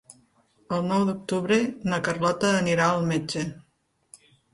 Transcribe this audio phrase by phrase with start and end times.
[0.77, 1.59] El nou d'octubre
[1.93, 3.45] na Carlota anirà al metge.